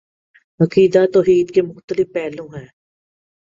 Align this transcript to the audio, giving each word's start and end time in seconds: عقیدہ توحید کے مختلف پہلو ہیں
عقیدہ 0.59 1.03
توحید 1.13 1.53
کے 1.55 1.61
مختلف 1.63 2.07
پہلو 2.13 2.47
ہیں 2.47 2.67